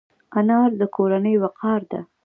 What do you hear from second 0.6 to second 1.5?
د کورنۍ